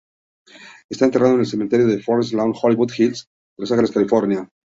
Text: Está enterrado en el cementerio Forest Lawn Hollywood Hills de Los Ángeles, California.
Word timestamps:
Está 0.89 1.05
enterrado 1.05 1.35
en 1.35 1.41
el 1.41 1.45
cementerio 1.45 1.99
Forest 2.01 2.33
Lawn 2.33 2.55
Hollywood 2.59 2.91
Hills 2.97 3.25
de 3.55 3.61
Los 3.61 3.71
Ángeles, 3.71 3.91
California. 3.91 4.49